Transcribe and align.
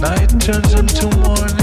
Night 0.00 0.28
turns 0.40 0.74
into 0.74 1.08
morning. 1.16 1.55